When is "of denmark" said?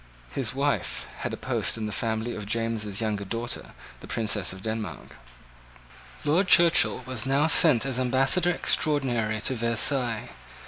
4.51-5.15